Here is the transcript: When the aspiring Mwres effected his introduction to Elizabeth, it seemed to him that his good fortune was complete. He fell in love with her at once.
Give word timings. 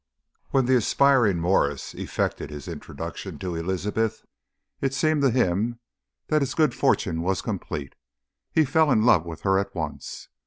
When 0.49 0.65
the 0.65 0.75
aspiring 0.75 1.37
Mwres 1.37 1.93
effected 1.93 2.49
his 2.49 2.67
introduction 2.67 3.37
to 3.37 3.55
Elizabeth, 3.55 4.25
it 4.81 4.95
seemed 4.95 5.21
to 5.21 5.29
him 5.29 5.77
that 6.25 6.41
his 6.41 6.55
good 6.55 6.73
fortune 6.73 7.21
was 7.21 7.43
complete. 7.43 7.93
He 8.51 8.65
fell 8.65 8.89
in 8.91 9.03
love 9.03 9.27
with 9.27 9.41
her 9.41 9.59
at 9.59 9.75
once. 9.75 10.29